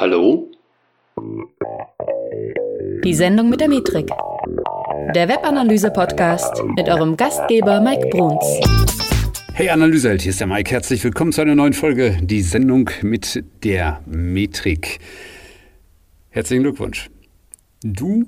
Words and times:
Hallo? 0.00 0.50
Die 3.04 3.12
Sendung 3.12 3.50
mit 3.50 3.60
der 3.60 3.68
Metrik. 3.68 4.08
Der 5.14 5.28
Webanalyse-Podcast 5.28 6.64
mit 6.74 6.88
eurem 6.88 7.18
Gastgeber 7.18 7.82
Mike 7.82 8.08
Bruns. 8.08 8.46
Hey 9.52 9.68
Analyseheld, 9.68 10.22
hier 10.22 10.30
ist 10.30 10.40
der 10.40 10.46
Mike. 10.46 10.70
Herzlich 10.70 11.04
willkommen 11.04 11.32
zu 11.32 11.42
einer 11.42 11.54
neuen 11.54 11.74
Folge, 11.74 12.16
die 12.22 12.40
Sendung 12.40 12.88
mit 13.02 13.44
der 13.62 14.00
Metrik. 14.06 15.00
Herzlichen 16.30 16.62
Glückwunsch. 16.62 17.10
Du 17.82 18.24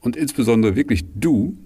und 0.00 0.16
insbesondere 0.16 0.74
wirklich 0.74 1.04
du 1.14 1.58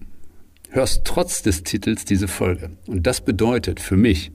hörst 0.70 1.04
trotz 1.04 1.42
des 1.44 1.62
Titels 1.62 2.04
diese 2.04 2.26
Folge. 2.26 2.70
Und 2.88 3.06
das 3.06 3.20
bedeutet 3.20 3.78
für 3.78 3.96
mich, 3.96 4.32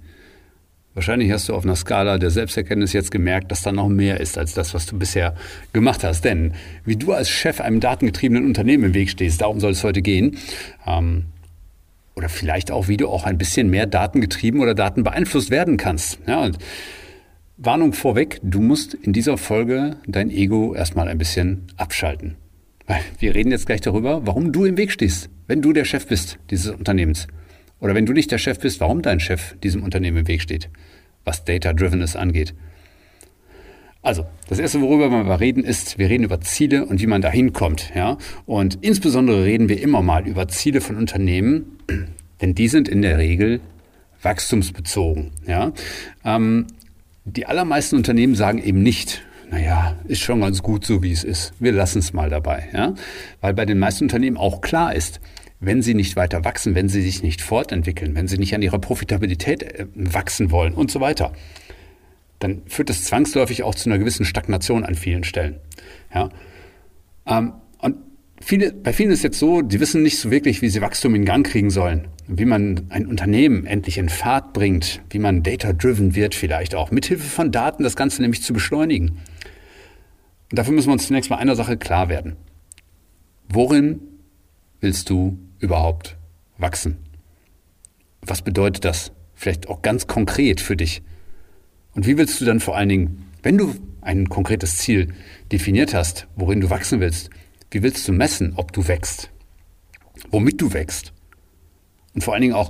Wahrscheinlich 0.93 1.31
hast 1.31 1.49
du 1.49 1.55
auf 1.55 1.63
einer 1.63 1.75
Skala 1.75 2.19
der 2.19 2.29
Selbsterkenntnis 2.29 2.93
jetzt 2.93 3.09
gemerkt, 3.09 3.51
dass 3.51 3.61
da 3.61 3.71
noch 3.71 3.89
mehr 3.89 4.19
ist 4.19 4.37
als 4.37 4.53
das, 4.53 4.73
was 4.73 4.85
du 4.85 4.97
bisher 4.97 5.35
gemacht 5.73 6.03
hast. 6.03 6.23
Denn 6.23 6.53
wie 6.85 6.95
du 6.95 7.13
als 7.13 7.29
Chef 7.29 7.61
einem 7.61 7.79
datengetriebenen 7.79 8.45
Unternehmen 8.45 8.83
im 8.83 8.93
Weg 8.93 9.09
stehst, 9.09 9.41
darum 9.41 9.59
soll 9.59 9.71
es 9.71 9.83
heute 9.83 10.01
gehen. 10.01 10.37
Ähm, 10.85 11.25
oder 12.15 12.29
vielleicht 12.29 12.69
auch, 12.69 12.87
wie 12.87 12.97
du 12.97 13.07
auch 13.07 13.23
ein 13.23 13.39
bisschen 13.39 13.69
mehr 13.69 13.87
datengetrieben 13.87 14.61
oder 14.61 14.75
datenbeeinflusst 14.75 15.49
werden 15.49 15.77
kannst. 15.77 16.19
Ja, 16.27 16.51
Warnung 17.57 17.93
vorweg, 17.93 18.39
du 18.43 18.61
musst 18.61 18.93
in 18.93 19.13
dieser 19.13 19.37
Folge 19.37 19.97
dein 20.07 20.29
Ego 20.29 20.75
erstmal 20.75 21.07
ein 21.07 21.17
bisschen 21.17 21.67
abschalten. 21.77 22.35
Wir 23.19 23.33
reden 23.33 23.51
jetzt 23.51 23.65
gleich 23.65 23.81
darüber, 23.81 24.27
warum 24.27 24.51
du 24.51 24.65
im 24.65 24.77
Weg 24.77 24.91
stehst, 24.91 25.29
wenn 25.47 25.61
du 25.61 25.73
der 25.73 25.85
Chef 25.85 26.07
bist 26.07 26.37
dieses 26.49 26.71
Unternehmens. 26.71 27.27
Oder 27.79 27.95
wenn 27.95 28.05
du 28.05 28.13
nicht 28.13 28.31
der 28.31 28.37
Chef 28.37 28.59
bist, 28.59 28.79
warum 28.79 29.01
dein 29.01 29.19
Chef 29.19 29.55
diesem 29.61 29.83
Unternehmen 29.83 30.17
im 30.17 30.27
Weg 30.27 30.41
steht, 30.41 30.69
was 31.25 31.43
Data-Drivenes 31.45 32.15
angeht. 32.15 32.53
Also, 34.01 34.25
das 34.49 34.59
erste, 34.59 34.81
worüber 34.81 35.09
wir 35.09 35.39
reden, 35.39 35.63
ist, 35.63 35.97
wir 35.97 36.09
reden 36.09 36.25
über 36.25 36.41
Ziele 36.41 36.85
und 36.85 37.01
wie 37.01 37.07
man 37.07 37.21
da 37.21 37.31
hinkommt. 37.31 37.91
Ja? 37.95 38.17
Und 38.45 38.79
insbesondere 38.81 39.45
reden 39.45 39.69
wir 39.69 39.81
immer 39.81 40.01
mal 40.01 40.27
über 40.27 40.49
Ziele 40.49 40.81
von 40.81 40.97
Unternehmen, 40.97 41.77
denn 42.41 42.53
die 42.53 42.67
sind 42.67 42.89
in 42.89 43.01
der 43.01 43.17
Regel 43.17 43.61
wachstumsbezogen. 44.21 45.31
Ja? 45.47 45.71
Ähm, 46.25 46.67
die 47.23 47.45
allermeisten 47.45 47.95
Unternehmen 47.95 48.35
sagen 48.35 48.61
eben 48.61 48.83
nicht, 48.83 49.23
naja, 49.49 49.95
ist 50.05 50.19
schon 50.19 50.41
ganz 50.41 50.61
gut 50.61 50.85
so, 50.85 51.01
wie 51.01 51.13
es 51.13 51.23
ist. 51.23 51.53
Wir 51.59 51.71
lassen 51.71 51.99
es 51.99 52.11
mal 52.11 52.29
dabei. 52.29 52.67
Ja? 52.73 52.95
Weil 53.39 53.53
bei 53.53 53.65
den 53.65 53.79
meisten 53.79 54.03
Unternehmen 54.03 54.35
auch 54.35 54.59
klar 54.59 54.93
ist, 54.93 55.21
wenn 55.65 55.81
sie 55.81 55.93
nicht 55.93 56.15
weiter 56.15 56.43
wachsen, 56.43 56.75
wenn 56.75 56.89
sie 56.89 57.01
sich 57.01 57.23
nicht 57.23 57.41
fortentwickeln, 57.41 58.15
wenn 58.15 58.27
sie 58.27 58.37
nicht 58.37 58.53
an 58.53 58.61
ihrer 58.61 58.79
Profitabilität 58.79 59.63
äh, 59.63 59.87
wachsen 59.95 60.51
wollen 60.51 60.73
und 60.73 60.91
so 60.91 60.99
weiter, 60.99 61.33
dann 62.39 62.61
führt 62.65 62.89
das 62.89 63.03
zwangsläufig 63.05 63.63
auch 63.63 63.75
zu 63.75 63.89
einer 63.89 63.97
gewissen 63.97 64.25
Stagnation 64.25 64.83
an 64.83 64.95
vielen 64.95 65.23
Stellen. 65.23 65.55
Ja? 66.13 66.29
Ähm, 67.25 67.53
und 67.79 67.95
viele, 68.41 68.73
bei 68.73 68.91
vielen 68.93 69.11
ist 69.11 69.23
jetzt 69.23 69.39
so, 69.39 69.61
die 69.61 69.79
wissen 69.79 70.03
nicht 70.03 70.17
so 70.17 70.29
wirklich, 70.29 70.61
wie 70.61 70.69
sie 70.69 70.81
Wachstum 70.81 71.15
in 71.15 71.25
Gang 71.25 71.45
kriegen 71.45 71.69
sollen, 71.69 72.07
wie 72.27 72.45
man 72.45 72.87
ein 72.89 73.07
Unternehmen 73.07 73.65
endlich 73.65 73.97
in 73.97 74.09
Fahrt 74.09 74.53
bringt, 74.53 75.01
wie 75.09 75.19
man 75.19 75.43
data-driven 75.43 76.15
wird 76.15 76.35
vielleicht 76.35 76.75
auch, 76.75 76.91
mithilfe 76.91 77.23
von 77.23 77.51
Daten 77.51 77.83
das 77.83 77.95
Ganze 77.95 78.21
nämlich 78.21 78.43
zu 78.43 78.53
beschleunigen. 78.53 79.19
Und 80.51 80.59
dafür 80.59 80.73
müssen 80.73 80.89
wir 80.89 80.93
uns 80.93 81.07
zunächst 81.07 81.29
mal 81.29 81.37
einer 81.37 81.55
Sache 81.55 81.77
klar 81.77 82.09
werden. 82.09 82.35
Worin 83.47 84.01
willst 84.81 85.09
du 85.09 85.37
überhaupt 85.63 86.17
wachsen? 86.57 86.97
Was 88.21 88.41
bedeutet 88.41 88.85
das? 88.85 89.11
Vielleicht 89.33 89.67
auch 89.67 89.81
ganz 89.81 90.07
konkret 90.07 90.61
für 90.61 90.77
dich. 90.77 91.01
Und 91.93 92.05
wie 92.05 92.17
willst 92.17 92.39
du 92.39 92.45
dann 92.45 92.59
vor 92.59 92.77
allen 92.77 92.89
Dingen, 92.89 93.31
wenn 93.41 93.57
du 93.57 93.73
ein 94.01 94.29
konkretes 94.29 94.77
Ziel 94.77 95.13
definiert 95.51 95.93
hast, 95.93 96.27
worin 96.35 96.61
du 96.61 96.69
wachsen 96.69 96.99
willst, 96.99 97.29
wie 97.71 97.81
willst 97.81 98.07
du 98.07 98.11
messen, 98.11 98.53
ob 98.55 98.71
du 98.71 98.87
wächst? 98.87 99.31
Womit 100.29 100.61
du 100.61 100.73
wächst? 100.73 101.13
Und 102.13 102.23
vor 102.23 102.33
allen 102.33 102.41
Dingen 102.41 102.53
auch, 102.53 102.69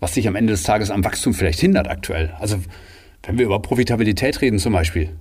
was 0.00 0.12
dich 0.12 0.28
am 0.28 0.36
Ende 0.36 0.52
des 0.52 0.64
Tages 0.64 0.90
am 0.90 1.04
Wachstum 1.04 1.32
vielleicht 1.32 1.60
hindert 1.60 1.88
aktuell. 1.88 2.34
Also 2.38 2.60
wenn 3.22 3.38
wir 3.38 3.46
über 3.46 3.62
Profitabilität 3.62 4.40
reden 4.42 4.58
zum 4.58 4.74
Beispiel, 4.74 5.16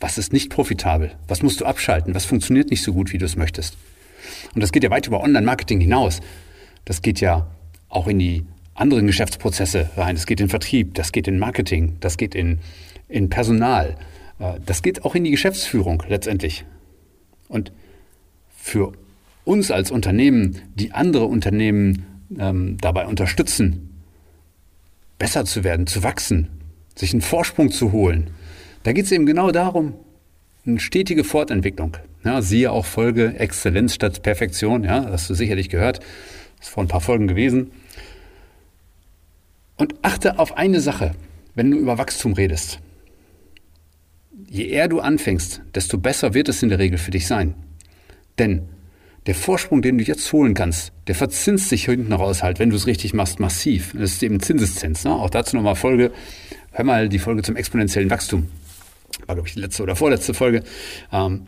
was 0.00 0.18
ist 0.18 0.32
nicht 0.32 0.50
profitabel? 0.50 1.12
Was 1.28 1.42
musst 1.42 1.60
du 1.60 1.66
abschalten? 1.66 2.14
Was 2.14 2.24
funktioniert 2.24 2.70
nicht 2.70 2.82
so 2.82 2.92
gut, 2.92 3.12
wie 3.12 3.18
du 3.18 3.26
es 3.26 3.36
möchtest? 3.36 3.76
Und 4.54 4.62
das 4.62 4.72
geht 4.72 4.84
ja 4.84 4.90
weit 4.90 5.06
über 5.06 5.22
Online-Marketing 5.22 5.80
hinaus. 5.80 6.20
Das 6.84 7.02
geht 7.02 7.20
ja 7.20 7.46
auch 7.88 8.06
in 8.06 8.18
die 8.18 8.44
anderen 8.74 9.06
Geschäftsprozesse 9.06 9.90
rein. 9.96 10.14
Das 10.14 10.26
geht 10.26 10.40
in 10.40 10.48
Vertrieb, 10.48 10.94
das 10.94 11.12
geht 11.12 11.28
in 11.28 11.38
Marketing, 11.38 11.96
das 12.00 12.16
geht 12.16 12.34
in, 12.34 12.60
in 13.08 13.28
Personal. 13.28 13.96
Äh, 14.38 14.54
das 14.64 14.82
geht 14.82 15.04
auch 15.04 15.14
in 15.14 15.24
die 15.24 15.30
Geschäftsführung 15.30 16.02
letztendlich. 16.08 16.64
Und 17.48 17.72
für 18.48 18.92
uns 19.44 19.70
als 19.70 19.90
Unternehmen, 19.90 20.60
die 20.74 20.92
andere 20.92 21.26
Unternehmen 21.26 22.04
ähm, 22.38 22.76
dabei 22.80 23.06
unterstützen, 23.06 23.90
besser 25.18 25.44
zu 25.44 25.64
werden, 25.64 25.86
zu 25.86 26.02
wachsen, 26.02 26.48
sich 26.94 27.12
einen 27.12 27.22
Vorsprung 27.22 27.70
zu 27.70 27.92
holen, 27.92 28.30
da 28.82 28.92
geht 28.92 29.04
es 29.04 29.12
eben 29.12 29.26
genau 29.26 29.50
darum, 29.50 29.94
eine 30.64 30.80
stetige 30.80 31.24
Fortentwicklung. 31.24 31.96
Ja, 32.24 32.42
siehe 32.42 32.70
auch 32.70 32.84
Folge 32.84 33.34
Exzellenz 33.38 33.94
statt 33.94 34.22
Perfektion, 34.22 34.84
ja, 34.84 35.00
das 35.00 35.22
hast 35.22 35.30
du 35.30 35.34
sicherlich 35.34 35.70
gehört. 35.70 36.00
Das 36.58 36.68
ist 36.68 36.74
vor 36.74 36.84
ein 36.84 36.88
paar 36.88 37.00
Folgen 37.00 37.26
gewesen. 37.26 37.70
Und 39.76 39.94
achte 40.02 40.38
auf 40.38 40.58
eine 40.58 40.80
Sache, 40.80 41.12
wenn 41.54 41.70
du 41.70 41.78
über 41.78 41.96
Wachstum 41.96 42.34
redest. 42.34 42.80
Je 44.46 44.66
eher 44.66 44.88
du 44.88 45.00
anfängst, 45.00 45.62
desto 45.74 45.96
besser 45.96 46.34
wird 46.34 46.50
es 46.50 46.62
in 46.62 46.68
der 46.68 46.78
Regel 46.78 46.98
für 46.98 47.10
dich 47.10 47.26
sein. 47.26 47.54
Denn 48.38 48.68
der 49.26 49.34
Vorsprung, 49.34 49.80
den 49.80 49.96
du 49.96 50.04
jetzt 50.04 50.30
holen 50.32 50.54
kannst, 50.54 50.92
der 51.06 51.14
verzinst 51.14 51.68
sich 51.68 51.86
hinten 51.86 52.12
raus 52.12 52.42
halt, 52.42 52.58
wenn 52.58 52.70
du 52.70 52.76
es 52.76 52.86
richtig 52.86 53.14
machst, 53.14 53.40
massiv. 53.40 53.92
Das 53.92 54.12
ist 54.12 54.22
eben 54.22 54.40
Zinseszins. 54.40 55.04
Ne? 55.04 55.12
Auch 55.12 55.30
dazu 55.30 55.56
nochmal 55.56 55.76
Folge, 55.76 56.10
hör 56.72 56.84
mal 56.84 57.08
die 57.08 57.18
Folge 57.18 57.42
zum 57.42 57.56
exponentiellen 57.56 58.10
Wachstum. 58.10 58.48
War, 59.26 59.34
glaube 59.36 59.48
ich, 59.48 59.54
die 59.54 59.60
letzte 59.60 59.82
oder 59.82 59.96
vorletzte 59.96 60.34
Folge. 60.34 60.62
Ähm, 61.12 61.46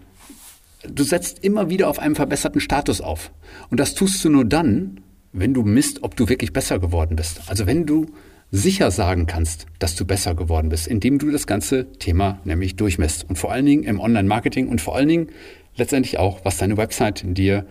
du 0.89 1.05
setzt 1.05 1.45
immer 1.45 1.71
wieder 1.71 1.89
auf 1.89 1.99
einem 1.99 2.15
verbesserten 2.15 2.61
Status 2.61 3.01
auf. 3.01 3.33
Und 3.71 3.81
das 3.81 3.95
tust 3.95 4.25
du 4.25 4.31
nur 4.31 4.45
dann, 4.45 5.01
wenn 5.33 5.55
du 5.55 5.63
misst, 5.63 6.03
ob 6.03 6.17
du 6.17 6.29
wirklich 6.29 6.53
besser 6.53 6.79
geworden 6.79 7.17
bist. 7.17 7.43
Also 7.49 7.67
wenn 7.67 7.87
du 7.87 8.07
sicher 8.51 8.91
sagen 8.91 9.27
kannst, 9.27 9.67
dass 9.79 9.97
du 9.97 10.05
besser 10.05 10.35
geworden 10.35 10.69
bist, 10.69 10.87
indem 10.87 11.19
du 11.19 11.31
das 11.31 11.47
ganze 11.47 11.91
Thema 11.93 12.39
nämlich 12.45 12.77
durchmisst. 12.77 13.25
Und 13.29 13.37
vor 13.37 13.51
allen 13.51 13.65
Dingen 13.65 13.85
im 13.85 13.99
Online-Marketing 13.99 14.69
und 14.69 14.81
vor 14.81 14.95
allen 14.95 15.09
Dingen 15.09 15.29
letztendlich 15.77 16.19
auch, 16.19 16.45
was 16.45 16.59
deine 16.59 16.77
Website 16.77 17.25
dir 17.25 17.67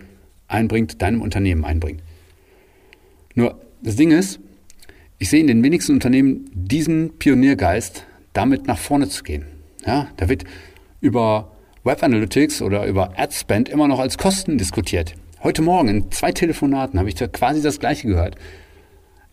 einbringt, 0.48 1.00
deinem 1.00 1.22
Unternehmen 1.22 1.64
einbringt. 1.64 2.02
Nur 3.34 3.60
das 3.80 3.94
Ding 3.94 4.10
ist, 4.10 4.40
ich 5.18 5.30
sehe 5.30 5.40
in 5.40 5.46
den 5.46 5.62
wenigsten 5.62 5.92
Unternehmen 5.92 6.50
diesen 6.52 7.16
Pioniergeist, 7.18 8.04
damit 8.32 8.66
nach 8.66 8.78
vorne 8.78 9.08
zu 9.08 9.22
gehen. 9.22 9.46
Ja, 9.86 10.08
da 10.16 10.28
wird 10.28 10.44
über 11.00 11.51
Web 11.84 12.04
Analytics 12.04 12.62
oder 12.62 12.86
über 12.86 13.18
Ad 13.18 13.34
Spend 13.34 13.68
immer 13.68 13.88
noch 13.88 13.98
als 13.98 14.16
Kosten 14.16 14.56
diskutiert. 14.56 15.14
Heute 15.42 15.62
Morgen 15.62 15.88
in 15.88 16.12
zwei 16.12 16.30
Telefonaten 16.30 16.96
habe 16.96 17.08
ich 17.08 17.16
da 17.16 17.26
quasi 17.26 17.60
das 17.60 17.80
Gleiche 17.80 18.06
gehört. 18.06 18.36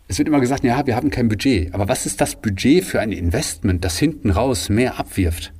Es 0.08 0.18
wird 0.18 0.28
immer 0.28 0.40
gesagt, 0.40 0.64
ja, 0.64 0.88
wir 0.88 0.96
haben 0.96 1.12
kein 1.12 1.30
Budget. 1.30 1.72
Aber 1.76 1.88
was 1.88 2.08
ist 2.08 2.20
das 2.22 2.36
Budget 2.36 2.84
für 2.84 3.02
ein 3.02 3.12
Investment, 3.12 3.86
das 3.86 4.00
hinten 4.00 4.32
raus 4.32 4.70
mehr 4.70 5.00
abwirft? 5.00 5.54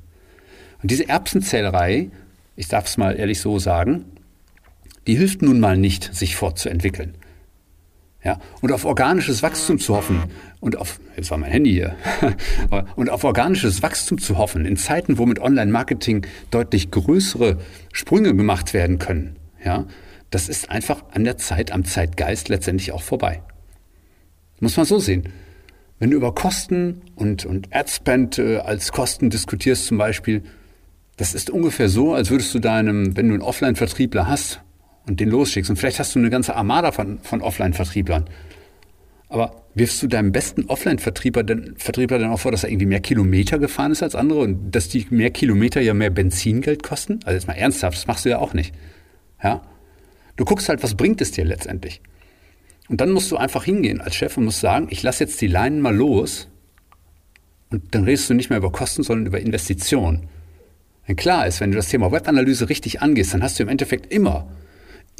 Und 0.82 0.90
diese 0.90 1.08
Erbsenzählerei, 1.08 2.10
ich 2.56 2.66
darf 2.66 2.86
es 2.86 2.96
mal 2.96 3.16
ehrlich 3.16 3.40
so 3.40 3.60
sagen, 3.60 4.06
die 5.06 5.14
hilft 5.14 5.42
nun 5.42 5.60
mal 5.60 5.76
nicht, 5.76 6.12
sich 6.12 6.34
fortzuentwickeln. 6.34 7.14
Ja, 8.22 8.38
und 8.60 8.70
auf 8.70 8.84
organisches 8.84 9.42
Wachstum 9.42 9.78
zu 9.78 9.96
hoffen 9.96 10.24
und 10.60 10.76
auf, 10.76 11.00
jetzt 11.16 11.30
war 11.30 11.38
mein 11.38 11.50
Handy 11.50 11.72
hier, 11.72 11.96
und 12.96 13.08
auf 13.08 13.24
organisches 13.24 13.82
Wachstum 13.82 14.18
zu 14.18 14.36
hoffen 14.36 14.66
in 14.66 14.76
Zeiten, 14.76 15.16
wo 15.16 15.24
mit 15.24 15.38
Online-Marketing 15.38 16.26
deutlich 16.50 16.90
größere 16.90 17.58
Sprünge 17.92 18.36
gemacht 18.36 18.74
werden 18.74 18.98
können, 18.98 19.36
ja, 19.64 19.86
das 20.30 20.50
ist 20.50 20.70
einfach 20.70 21.02
an 21.12 21.24
der 21.24 21.38
Zeit, 21.38 21.72
am 21.72 21.84
Zeitgeist 21.84 22.50
letztendlich 22.50 22.92
auch 22.92 23.02
vorbei. 23.02 23.42
Muss 24.60 24.76
man 24.76 24.84
so 24.84 24.98
sehen. 24.98 25.24
Wenn 25.98 26.10
du 26.10 26.16
über 26.16 26.34
Kosten 26.34 27.02
und, 27.14 27.46
und 27.46 27.74
Adspend 27.74 28.38
äh, 28.38 28.58
als 28.58 28.92
Kosten 28.92 29.30
diskutierst 29.30 29.86
zum 29.86 29.98
Beispiel, 29.98 30.42
das 31.16 31.34
ist 31.34 31.50
ungefähr 31.50 31.88
so, 31.88 32.14
als 32.14 32.30
würdest 32.30 32.54
du 32.54 32.58
deinem, 32.58 33.16
wenn 33.16 33.28
du 33.28 33.34
einen 33.34 33.42
Offline-Vertriebler 33.42 34.26
hast, 34.26 34.62
und 35.06 35.20
den 35.20 35.28
losschickst. 35.28 35.70
Und 35.70 35.76
vielleicht 35.76 35.98
hast 35.98 36.14
du 36.14 36.18
eine 36.18 36.30
ganze 36.30 36.54
Armada 36.54 36.92
von, 36.92 37.18
von 37.20 37.40
Offline-Vertrieblern. 37.40 38.26
Aber 39.28 39.62
wirfst 39.74 40.02
du 40.02 40.08
deinem 40.08 40.32
besten 40.32 40.64
Offline-Vertriebler 40.64 41.44
denn, 41.44 41.74
Vertriebler 41.76 42.18
dann 42.18 42.30
auch 42.30 42.40
vor, 42.40 42.50
dass 42.50 42.64
er 42.64 42.70
irgendwie 42.70 42.86
mehr 42.86 43.00
Kilometer 43.00 43.58
gefahren 43.58 43.92
ist 43.92 44.02
als 44.02 44.14
andere 44.14 44.40
und 44.40 44.72
dass 44.72 44.88
die 44.88 45.06
mehr 45.10 45.30
Kilometer 45.30 45.80
ja 45.80 45.94
mehr 45.94 46.10
Benzingeld 46.10 46.82
kosten? 46.82 47.20
Also 47.24 47.36
jetzt 47.36 47.46
mal 47.46 47.54
ernsthaft, 47.54 47.96
das 47.96 48.06
machst 48.06 48.24
du 48.24 48.28
ja 48.30 48.38
auch 48.38 48.54
nicht. 48.54 48.74
Ja? 49.42 49.62
Du 50.36 50.44
guckst 50.44 50.68
halt, 50.68 50.82
was 50.82 50.94
bringt 50.94 51.20
es 51.20 51.30
dir 51.30 51.44
letztendlich? 51.44 52.00
Und 52.88 53.00
dann 53.00 53.12
musst 53.12 53.30
du 53.30 53.36
einfach 53.36 53.64
hingehen 53.64 54.00
als 54.00 54.16
Chef 54.16 54.36
und 54.36 54.46
musst 54.46 54.60
sagen, 54.60 54.88
ich 54.90 55.02
lasse 55.04 55.22
jetzt 55.22 55.40
die 55.40 55.46
Leinen 55.46 55.80
mal 55.80 55.94
los 55.94 56.48
und 57.70 57.94
dann 57.94 58.04
redest 58.04 58.28
du 58.28 58.34
nicht 58.34 58.50
mehr 58.50 58.58
über 58.58 58.72
Kosten, 58.72 59.04
sondern 59.04 59.26
über 59.26 59.40
Investitionen. 59.40 60.28
Denn 61.06 61.14
klar 61.14 61.46
ist, 61.46 61.60
wenn 61.60 61.70
du 61.70 61.76
das 61.76 61.88
Thema 61.88 62.10
Webanalyse 62.10 62.68
richtig 62.68 63.00
angehst, 63.00 63.32
dann 63.32 63.42
hast 63.42 63.58
du 63.58 63.62
im 63.62 63.68
Endeffekt 63.68 64.12
immer, 64.12 64.48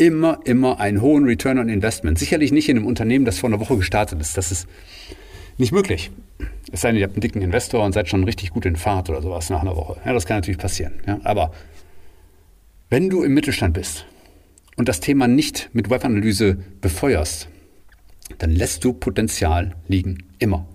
immer, 0.01 0.41
immer 0.45 0.81
einen 0.81 1.03
hohen 1.03 1.25
Return 1.25 1.59
on 1.59 1.69
Investment. 1.69 2.19
Sicherlich 2.19 2.53
nicht 2.53 2.71
in 2.71 2.79
einem 2.79 2.87
Unternehmen, 2.87 3.27
das 3.27 3.39
vor 3.39 3.51
einer 3.51 3.61
Woche 3.61 3.77
gestartet 3.77 4.19
ist. 4.21 4.37
Das 4.37 4.51
ist 4.51 4.67
nicht 5.59 5.73
möglich. 5.73 6.11
Es 6.73 6.81
sei 6.81 6.89
denn, 6.91 7.01
ihr 7.01 7.05
habt 7.05 7.15
einen 7.15 7.21
dicken 7.21 7.43
Investor 7.43 7.85
und 7.85 7.93
seid 7.93 8.09
schon 8.09 8.25
richtig 8.25 8.51
gut 8.51 8.65
in 8.65 8.77
Fahrt 8.77 9.11
oder 9.11 9.21
sowas 9.21 9.51
nach 9.51 9.61
einer 9.61 9.77
Woche. 9.77 10.01
Ja, 10.07 10.15
das 10.15 10.25
kann 10.25 10.39
natürlich 10.39 10.59
passieren. 10.59 10.95
Ja, 11.07 11.21
aber 11.25 11.53
wenn 12.89 13.11
du 13.11 13.23
im 13.23 13.35
Mittelstand 13.35 13.75
bist 13.75 14.07
und 14.77 14.89
das 14.89 15.01
Thema 15.01 15.29
nicht 15.29 15.69
mit 15.75 15.91
Webanalyse 15.91 16.57
befeuerst, 16.81 17.49
dann 18.39 18.53
lässt 18.53 18.83
du 18.85 18.95
Potenzial 18.95 19.77
liegen. 19.87 20.25
Immer. 20.39 20.67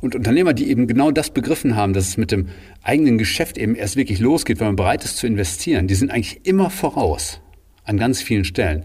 Und 0.00 0.14
Unternehmer, 0.14 0.54
die 0.54 0.70
eben 0.70 0.86
genau 0.86 1.10
das 1.10 1.30
begriffen 1.30 1.76
haben, 1.76 1.92
dass 1.92 2.08
es 2.08 2.16
mit 2.16 2.32
dem 2.32 2.48
eigenen 2.82 3.18
Geschäft 3.18 3.58
eben 3.58 3.74
erst 3.74 3.96
wirklich 3.96 4.20
losgeht, 4.20 4.58
wenn 4.58 4.68
man 4.68 4.76
bereit 4.76 5.04
ist 5.04 5.18
zu 5.18 5.26
investieren, 5.26 5.86
die 5.86 5.96
sind 5.96 6.10
eigentlich 6.10 6.46
immer 6.46 6.70
voraus 6.70 7.42
an 7.88 7.98
ganz 7.98 8.22
vielen 8.22 8.44
Stellen. 8.44 8.84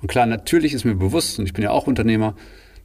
Und 0.00 0.08
klar, 0.08 0.26
natürlich 0.26 0.72
ist 0.72 0.84
mir 0.84 0.94
bewusst, 0.94 1.38
und 1.38 1.46
ich 1.46 1.52
bin 1.52 1.62
ja 1.64 1.70
auch 1.70 1.86
Unternehmer, 1.86 2.34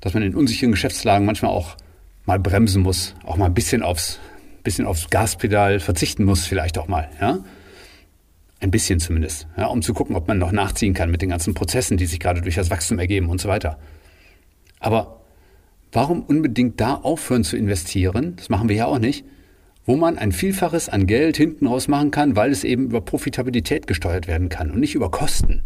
dass 0.02 0.14
man 0.14 0.24
in 0.24 0.36
unsicheren 0.36 0.72
Geschäftslagen 0.72 1.26
manchmal 1.26 1.52
auch 1.52 1.78
mal 2.26 2.40
bremsen 2.40 2.84
muss, 2.84 3.16
auch 3.24 3.38
mal 3.38 3.46
ein 3.46 3.54
bisschen 3.54 3.84
aufs, 3.84 4.20
bisschen 4.64 4.86
aufs 4.86 5.10
Gaspedal 5.10 5.80
verzichten 5.80 6.24
muss, 6.24 6.46
vielleicht 6.46 6.78
auch 6.78 6.88
mal, 6.88 7.10
ja. 7.20 7.40
Ein 8.62 8.72
bisschen 8.72 9.00
zumindest, 9.00 9.48
ja, 9.56 9.68
um 9.68 9.82
zu 9.82 9.94
gucken, 9.94 10.18
ob 10.18 10.28
man 10.28 10.38
noch 10.38 10.52
nachziehen 10.52 10.94
kann 10.94 11.10
mit 11.10 11.22
den 11.22 11.30
ganzen 11.30 11.54
Prozessen, 11.54 11.96
die 11.96 12.06
sich 12.06 12.20
gerade 12.20 12.42
durch 12.42 12.56
das 12.56 12.70
Wachstum 12.70 13.00
ergeben 13.00 13.30
und 13.30 13.40
so 13.40 13.48
weiter. 13.48 13.80
Aber 14.82 15.20
Warum 15.92 16.22
unbedingt 16.24 16.80
da 16.80 16.96
aufhören 16.96 17.44
zu 17.44 17.58
investieren? 17.58 18.36
Das 18.36 18.50
machen 18.50 18.70
wir 18.70 18.76
ja 18.76 18.86
auch 18.86 19.00
nicht. 19.00 19.26
Wo 19.90 19.96
man 19.96 20.20
ein 20.20 20.32
Vielfaches 20.32 20.88
an 20.88 21.08
Geld 21.08 21.36
hinten 21.36 21.66
raus 21.66 21.88
machen 21.88 22.12
kann, 22.12 22.36
weil 22.36 22.52
es 22.52 22.64
eben 22.64 22.84
über 22.84 23.02
Profitabilität 23.02 23.88
gesteuert 23.88 24.28
werden 24.28 24.48
kann 24.48 24.70
und 24.70 24.80
nicht 24.80 24.94
über 24.94 25.10
Kosten. 25.10 25.64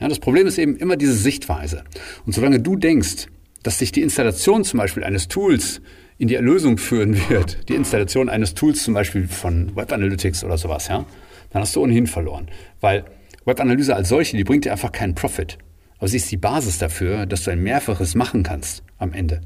Ja, 0.00 0.08
das 0.08 0.20
Problem 0.20 0.46
ist 0.46 0.56
eben 0.56 0.76
immer 0.76 0.96
diese 0.96 1.12
Sichtweise. 1.12 1.84
Und 2.24 2.34
solange 2.34 2.60
du 2.60 2.76
denkst, 2.76 3.26
dass 3.62 3.78
sich 3.78 3.92
die 3.92 4.00
Installation 4.00 4.64
zum 4.64 4.78
Beispiel 4.78 5.04
eines 5.04 5.28
Tools 5.28 5.82
in 6.16 6.28
die 6.28 6.34
Erlösung 6.34 6.78
führen 6.78 7.14
wird, 7.28 7.68
die 7.68 7.74
Installation 7.74 8.30
eines 8.30 8.54
Tools 8.54 8.82
zum 8.82 8.94
Beispiel 8.94 9.28
von 9.28 9.76
Web 9.76 9.92
Analytics 9.92 10.42
oder 10.42 10.56
sowas, 10.56 10.88
ja, 10.88 11.04
dann 11.50 11.60
hast 11.60 11.76
du 11.76 11.82
ohnehin 11.82 12.06
verloren. 12.06 12.48
Weil 12.80 13.04
Webanalyse 13.44 13.94
als 13.94 14.08
solche, 14.08 14.38
die 14.38 14.44
bringt 14.44 14.64
dir 14.64 14.72
einfach 14.72 14.92
keinen 14.92 15.14
Profit. 15.14 15.58
Aber 15.98 16.08
sie 16.08 16.16
ist 16.16 16.30
die 16.30 16.38
Basis 16.38 16.78
dafür, 16.78 17.26
dass 17.26 17.44
du 17.44 17.50
ein 17.50 17.62
Mehrfaches 17.62 18.14
machen 18.14 18.42
kannst 18.42 18.82
am 18.96 19.12
Ende. 19.12 19.42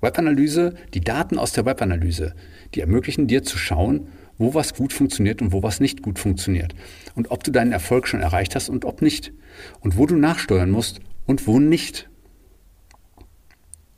Webanalyse, 0.00 0.74
die 0.94 1.00
Daten 1.00 1.38
aus 1.38 1.52
der 1.52 1.64
Webanalyse, 1.64 2.34
die 2.74 2.80
ermöglichen 2.80 3.26
dir 3.26 3.42
zu 3.42 3.58
schauen, 3.58 4.08
wo 4.38 4.54
was 4.54 4.74
gut 4.74 4.92
funktioniert 4.92 5.40
und 5.40 5.52
wo 5.52 5.62
was 5.62 5.80
nicht 5.80 6.02
gut 6.02 6.18
funktioniert. 6.18 6.74
Und 7.14 7.30
ob 7.30 7.42
du 7.42 7.50
deinen 7.50 7.72
Erfolg 7.72 8.06
schon 8.06 8.20
erreicht 8.20 8.54
hast 8.54 8.68
und 8.68 8.84
ob 8.84 9.00
nicht. 9.02 9.32
Und 9.80 9.96
wo 9.96 10.06
du 10.06 10.16
nachsteuern 10.16 10.70
musst 10.70 11.00
und 11.24 11.46
wo 11.46 11.58
nicht. 11.58 12.08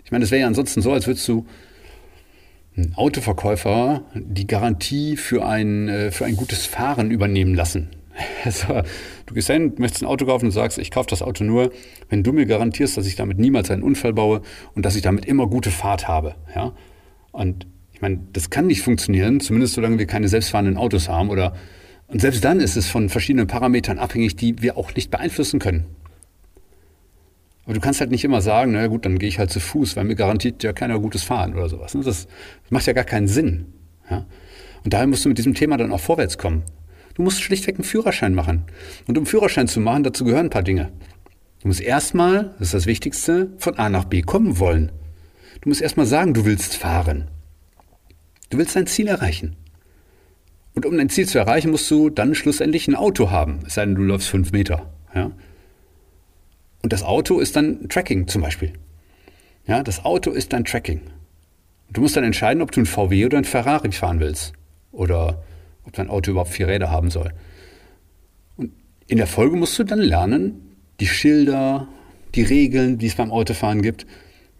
Ich 0.04 0.12
meine, 0.12 0.24
es 0.24 0.30
wäre 0.30 0.42
ja 0.42 0.46
ansonsten 0.46 0.80
so, 0.80 0.92
als 0.92 1.06
würdest 1.06 1.26
du 1.28 1.46
einen 2.76 2.94
Autoverkäufer 2.94 4.04
die 4.14 4.46
Garantie 4.46 5.16
für 5.16 5.44
ein, 5.44 5.88
äh, 5.88 6.10
für 6.12 6.24
ein 6.24 6.36
gutes 6.36 6.64
Fahren 6.66 7.10
übernehmen 7.10 7.54
lassen. 7.54 7.90
Also, 8.44 8.82
du 9.28 9.34
gehst 9.34 9.48
hin, 9.48 9.74
möchtest 9.78 10.02
ein 10.02 10.06
Auto 10.06 10.26
kaufen 10.26 10.46
und 10.46 10.50
sagst, 10.52 10.78
ich 10.78 10.90
kaufe 10.90 11.08
das 11.10 11.22
Auto 11.22 11.44
nur, 11.44 11.70
wenn 12.08 12.22
du 12.22 12.32
mir 12.32 12.46
garantierst, 12.46 12.96
dass 12.96 13.06
ich 13.06 13.14
damit 13.14 13.38
niemals 13.38 13.70
einen 13.70 13.82
Unfall 13.82 14.14
baue 14.14 14.40
und 14.74 14.84
dass 14.84 14.96
ich 14.96 15.02
damit 15.02 15.26
immer 15.26 15.46
gute 15.46 15.70
Fahrt 15.70 16.08
habe. 16.08 16.34
Ja? 16.54 16.72
Und 17.30 17.66
ich 17.92 18.00
meine, 18.00 18.20
das 18.32 18.50
kann 18.50 18.66
nicht 18.66 18.82
funktionieren, 18.82 19.40
zumindest 19.40 19.74
solange 19.74 19.98
wir 19.98 20.06
keine 20.06 20.28
selbstfahrenden 20.28 20.76
Autos 20.76 21.08
haben. 21.08 21.28
Oder, 21.28 21.54
und 22.06 22.20
selbst 22.20 22.42
dann 22.44 22.60
ist 22.60 22.76
es 22.76 22.86
von 22.86 23.08
verschiedenen 23.08 23.46
Parametern 23.46 23.98
abhängig, 23.98 24.36
die 24.36 24.62
wir 24.62 24.78
auch 24.78 24.94
nicht 24.94 25.10
beeinflussen 25.10 25.58
können. 25.58 25.84
Aber 27.64 27.74
du 27.74 27.80
kannst 27.80 28.00
halt 28.00 28.10
nicht 28.10 28.24
immer 28.24 28.40
sagen, 28.40 28.72
na 28.72 28.86
gut, 28.86 29.04
dann 29.04 29.18
gehe 29.18 29.28
ich 29.28 29.38
halt 29.38 29.50
zu 29.50 29.60
Fuß, 29.60 29.94
weil 29.96 30.04
mir 30.04 30.14
garantiert 30.14 30.62
ja 30.62 30.72
keiner 30.72 30.98
gutes 30.98 31.22
Fahren 31.22 31.52
oder 31.52 31.68
sowas. 31.68 31.92
Das, 31.92 32.04
das 32.04 32.28
macht 32.70 32.86
ja 32.86 32.94
gar 32.94 33.04
keinen 33.04 33.28
Sinn. 33.28 33.66
Ja? 34.10 34.24
Und 34.84 34.94
daher 34.94 35.06
musst 35.06 35.26
du 35.26 35.28
mit 35.28 35.36
diesem 35.36 35.52
Thema 35.52 35.76
dann 35.76 35.92
auch 35.92 36.00
vorwärts 36.00 36.38
kommen. 36.38 36.62
Du 37.18 37.24
musst 37.24 37.42
schlichtweg 37.42 37.74
einen 37.74 37.84
Führerschein 37.84 38.32
machen. 38.32 38.62
Und 39.08 39.18
um 39.18 39.26
Führerschein 39.26 39.66
zu 39.66 39.80
machen, 39.80 40.04
dazu 40.04 40.24
gehören 40.24 40.46
ein 40.46 40.50
paar 40.50 40.62
Dinge. 40.62 40.92
Du 41.60 41.66
musst 41.66 41.80
erstmal, 41.80 42.54
das 42.60 42.68
ist 42.68 42.74
das 42.74 42.86
Wichtigste, 42.86 43.50
von 43.58 43.76
A 43.76 43.88
nach 43.88 44.04
B 44.04 44.22
kommen 44.22 44.60
wollen. 44.60 44.92
Du 45.60 45.68
musst 45.68 45.82
erstmal 45.82 46.06
sagen, 46.06 46.32
du 46.32 46.44
willst 46.44 46.76
fahren. 46.76 47.28
Du 48.50 48.58
willst 48.58 48.76
dein 48.76 48.86
Ziel 48.86 49.08
erreichen. 49.08 49.56
Und 50.74 50.86
um 50.86 50.96
dein 50.96 51.08
Ziel 51.08 51.26
zu 51.26 51.40
erreichen, 51.40 51.72
musst 51.72 51.90
du 51.90 52.08
dann 52.08 52.36
schlussendlich 52.36 52.86
ein 52.86 52.94
Auto 52.94 53.32
haben. 53.32 53.64
Es 53.66 53.74
sei 53.74 53.84
denn, 53.84 53.96
du 53.96 54.02
läufst 54.02 54.28
fünf 54.28 54.52
Meter. 54.52 54.88
Ja? 55.12 55.32
Und 56.82 56.92
das 56.92 57.02
Auto 57.02 57.40
ist 57.40 57.56
dann 57.56 57.88
Tracking 57.88 58.28
zum 58.28 58.42
Beispiel. 58.42 58.74
Ja, 59.66 59.82
das 59.82 60.04
Auto 60.04 60.30
ist 60.30 60.52
dann 60.52 60.64
Tracking. 60.64 61.00
Und 61.88 61.96
du 61.96 62.00
musst 62.00 62.16
dann 62.16 62.22
entscheiden, 62.22 62.62
ob 62.62 62.70
du 62.70 62.78
ein 62.78 62.86
VW 62.86 63.26
oder 63.26 63.38
ein 63.38 63.44
Ferrari 63.44 63.90
fahren 63.90 64.20
willst. 64.20 64.52
Oder 64.92 65.42
ob 65.88 65.94
dein 65.94 66.08
Auto 66.08 66.30
überhaupt 66.30 66.50
vier 66.50 66.68
Räder 66.68 66.90
haben 66.90 67.10
soll. 67.10 67.32
Und 68.56 68.72
in 69.06 69.16
der 69.16 69.26
Folge 69.26 69.56
musst 69.56 69.78
du 69.78 69.84
dann 69.84 70.00
lernen, 70.00 70.76
die 71.00 71.06
Schilder, 71.06 71.88
die 72.34 72.42
Regeln, 72.42 72.98
die 72.98 73.06
es 73.06 73.16
beim 73.16 73.32
Autofahren 73.32 73.82
gibt. 73.82 74.06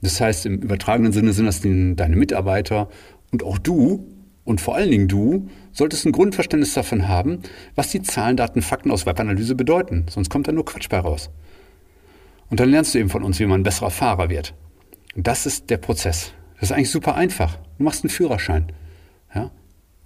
Das 0.01 0.21
heißt, 0.21 0.47
im 0.47 0.59
übertragenen 0.59 1.13
Sinne 1.13 1.33
sind 1.33 1.47
das 1.47 1.61
deine 1.61 2.17
Mitarbeiter 2.17 2.89
und 3.31 3.43
auch 3.43 3.59
du 3.59 4.07
und 4.45 4.61
vor 4.61 4.75
allen 4.75 4.91
Dingen 4.91 5.09
du 5.09 5.49
solltest 5.73 6.07
ein 6.07 6.13
Grundverständnis 6.13 6.73
davon 6.73 7.09
haben, 7.09 7.41
was 7.75 7.91
die 7.91 8.01
Zahlen, 8.01 8.37
Daten, 8.37 8.63
Fakten 8.63 8.91
aus 8.91 9.05
Webanalyse 9.05 9.55
bedeuten. 9.55 10.07
Sonst 10.09 10.31
kommt 10.31 10.49
da 10.49 10.53
nur 10.53 10.65
Quatsch 10.65 10.89
bei 10.89 10.99
raus. 10.99 11.31
Und 12.49 12.59
dann 12.59 12.71
lernst 12.71 12.95
du 12.95 12.99
eben 12.99 13.11
von 13.11 13.23
uns, 13.23 13.39
wie 13.39 13.47
man 13.47 13.61
ein 13.61 13.65
besserer 13.65 13.91
Fahrer 13.91 14.31
wird. 14.31 14.55
Und 15.15 15.27
das 15.27 15.45
ist 15.45 15.69
der 15.69 15.77
Prozess. 15.77 16.33
Das 16.55 16.71
ist 16.71 16.73
eigentlich 16.73 16.91
super 16.91 17.15
einfach. 17.15 17.59
Du 17.77 17.85
machst 17.85 18.05
einen 18.05 18.11
Führerschein. 18.11 18.73
Ja? 19.35 19.51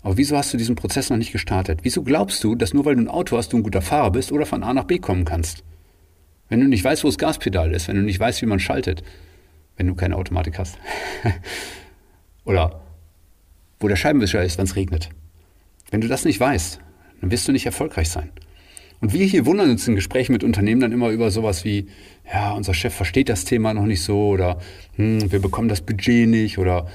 Aber 0.02 0.16
wieso 0.16 0.36
hast 0.36 0.52
du 0.52 0.56
diesen 0.56 0.74
Prozess 0.74 1.10
noch 1.10 1.16
nicht 1.16 1.32
gestartet? 1.32 1.80
Wieso 1.82 2.02
glaubst 2.02 2.42
du, 2.42 2.54
dass 2.54 2.74
nur 2.74 2.84
weil 2.84 2.96
du 2.96 3.02
ein 3.02 3.08
Auto 3.08 3.36
hast, 3.36 3.52
du 3.52 3.56
ein 3.56 3.62
guter 3.62 3.82
Fahrer 3.82 4.10
bist 4.10 4.32
oder 4.32 4.46
von 4.46 4.62
A 4.62 4.74
nach 4.74 4.84
B 4.84 4.98
kommen 4.98 5.24
kannst? 5.24 5.62
Wenn 6.48 6.60
du 6.60 6.66
nicht 6.66 6.84
weißt, 6.84 7.04
wo 7.04 7.08
das 7.08 7.18
Gaspedal 7.18 7.72
ist, 7.72 7.88
wenn 7.88 7.96
du 7.96 8.02
nicht 8.02 8.20
weißt, 8.20 8.42
wie 8.42 8.46
man 8.46 8.58
schaltet, 8.58 9.02
wenn 9.76 9.86
du 9.86 9.94
keine 9.94 10.16
Automatik 10.16 10.58
hast. 10.58 10.76
oder 12.44 12.82
wo 13.80 13.88
der 13.88 13.96
Scheibenwischer 13.96 14.42
ist, 14.42 14.58
wenn 14.58 14.64
es 14.64 14.76
regnet. 14.76 15.08
Wenn 15.90 16.00
du 16.00 16.08
das 16.08 16.24
nicht 16.24 16.40
weißt, 16.40 16.80
dann 17.20 17.30
wirst 17.30 17.46
du 17.46 17.52
nicht 17.52 17.66
erfolgreich 17.66 18.10
sein. 18.10 18.30
Und 19.00 19.12
wir 19.12 19.26
hier 19.26 19.46
wundern 19.46 19.70
uns 19.70 19.86
in 19.88 19.96
Gesprächen 19.96 20.32
mit 20.32 20.44
Unternehmen 20.44 20.80
dann 20.80 20.92
immer 20.92 21.10
über 21.10 21.30
sowas 21.30 21.64
wie, 21.64 21.88
ja, 22.32 22.52
unser 22.52 22.72
Chef 22.72 22.94
versteht 22.94 23.28
das 23.28 23.44
Thema 23.44 23.74
noch 23.74 23.84
nicht 23.84 24.02
so 24.02 24.28
oder 24.28 24.58
hm, 24.94 25.32
wir 25.32 25.40
bekommen 25.40 25.68
das 25.68 25.80
Budget 25.80 26.28
nicht 26.28 26.58
oder 26.58 26.86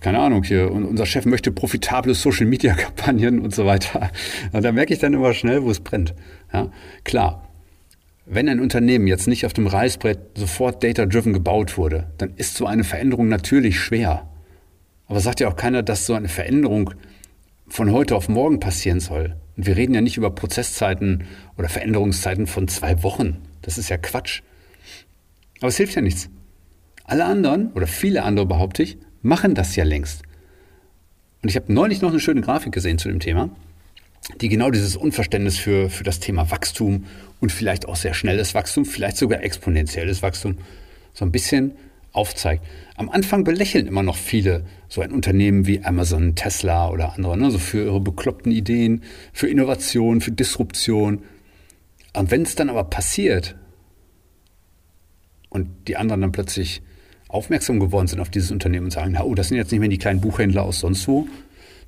keine 0.00 0.20
Ahnung, 0.20 0.44
hier, 0.44 0.70
unser 0.70 1.04
Chef 1.04 1.26
möchte 1.26 1.50
profitable 1.50 2.14
Social-Media-Kampagnen 2.14 3.40
und 3.40 3.54
so 3.54 3.66
weiter. 3.66 4.10
Und 4.52 4.64
da 4.64 4.70
merke 4.70 4.94
ich 4.94 5.00
dann 5.00 5.14
immer 5.14 5.34
schnell, 5.34 5.64
wo 5.64 5.70
es 5.70 5.80
brennt. 5.80 6.14
Ja, 6.52 6.70
klar, 7.02 7.48
wenn 8.24 8.48
ein 8.48 8.60
Unternehmen 8.60 9.08
jetzt 9.08 9.26
nicht 9.26 9.44
auf 9.46 9.52
dem 9.52 9.66
Reißbrett 9.66 10.38
sofort 10.38 10.84
data-driven 10.84 11.32
gebaut 11.32 11.76
wurde, 11.76 12.12
dann 12.18 12.34
ist 12.36 12.54
so 12.54 12.66
eine 12.66 12.84
Veränderung 12.84 13.28
natürlich 13.28 13.80
schwer. 13.80 14.28
Aber 15.08 15.18
sagt 15.18 15.40
ja 15.40 15.48
auch 15.48 15.56
keiner, 15.56 15.82
dass 15.82 16.06
so 16.06 16.14
eine 16.14 16.28
Veränderung 16.28 16.94
von 17.66 17.90
heute 17.90 18.14
auf 18.14 18.28
morgen 18.28 18.60
passieren 18.60 19.00
soll. 19.00 19.34
Und 19.56 19.66
wir 19.66 19.76
reden 19.76 19.94
ja 19.94 20.00
nicht 20.00 20.16
über 20.16 20.30
Prozesszeiten 20.30 21.24
oder 21.58 21.68
Veränderungszeiten 21.68 22.46
von 22.46 22.68
zwei 22.68 23.02
Wochen. 23.02 23.38
Das 23.62 23.76
ist 23.76 23.88
ja 23.88 23.96
Quatsch. 23.96 24.42
Aber 25.58 25.68
es 25.68 25.76
hilft 25.76 25.96
ja 25.96 26.02
nichts. 26.02 26.30
Alle 27.10 27.24
anderen, 27.24 27.72
oder 27.72 27.88
viele 27.88 28.22
andere 28.22 28.46
behaupte 28.46 28.84
ich, 28.84 28.96
machen 29.20 29.56
das 29.56 29.74
ja 29.74 29.82
längst. 29.82 30.22
Und 31.42 31.48
ich 31.48 31.56
habe 31.56 31.72
neulich 31.72 32.02
noch 32.02 32.10
eine 32.10 32.20
schöne 32.20 32.40
Grafik 32.40 32.72
gesehen 32.72 32.98
zu 32.98 33.08
dem 33.08 33.18
Thema, 33.18 33.50
die 34.40 34.48
genau 34.48 34.70
dieses 34.70 34.94
Unverständnis 34.94 35.58
für, 35.58 35.90
für 35.90 36.04
das 36.04 36.20
Thema 36.20 36.52
Wachstum 36.52 37.06
und 37.40 37.50
vielleicht 37.50 37.88
auch 37.88 37.96
sehr 37.96 38.14
schnelles 38.14 38.54
Wachstum, 38.54 38.84
vielleicht 38.84 39.16
sogar 39.16 39.42
exponentielles 39.42 40.22
Wachstum, 40.22 40.58
so 41.12 41.24
ein 41.24 41.32
bisschen 41.32 41.72
aufzeigt. 42.12 42.64
Am 42.94 43.10
Anfang 43.10 43.42
belächeln 43.42 43.88
immer 43.88 44.04
noch 44.04 44.16
viele 44.16 44.64
so 44.88 45.00
ein 45.00 45.10
Unternehmen 45.10 45.66
wie 45.66 45.82
Amazon, 45.82 46.36
Tesla 46.36 46.90
oder 46.90 47.14
andere, 47.14 47.36
ne, 47.36 47.50
so 47.50 47.58
für 47.58 47.86
ihre 47.86 48.00
bekloppten 48.00 48.52
Ideen, 48.52 49.02
für 49.32 49.48
Innovation, 49.48 50.20
für 50.20 50.30
Disruption. 50.30 51.24
Und 52.16 52.30
wenn 52.30 52.42
es 52.42 52.54
dann 52.54 52.70
aber 52.70 52.84
passiert 52.84 53.56
und 55.48 55.88
die 55.88 55.96
anderen 55.96 56.20
dann 56.20 56.30
plötzlich 56.30 56.82
aufmerksam 57.32 57.80
geworden 57.80 58.06
sind 58.06 58.20
auf 58.20 58.30
dieses 58.30 58.50
Unternehmen 58.50 58.86
und 58.86 58.90
sagen, 58.90 59.16
oh, 59.22 59.34
das 59.34 59.48
sind 59.48 59.56
jetzt 59.56 59.70
nicht 59.70 59.80
mehr 59.80 59.88
die 59.88 59.98
kleinen 59.98 60.20
Buchhändler 60.20 60.62
aus 60.62 60.80
sonst 60.80 61.06
wo. 61.08 61.26